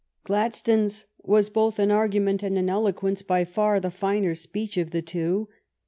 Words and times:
Gladstones 0.23 1.05
was, 1.21 1.51
both 1.51 1.79
in 1.79 1.91
argument 1.91 2.41
and 2.41 2.57
in 2.57 2.71
eloquence, 2.71 3.21
by 3.21 3.45
far 3.45 3.79
the 3.79 3.91
finer 3.91 4.33
speech 4.33 4.75
of 4.75 4.89
the 4.89 5.03
two. 5.03 5.47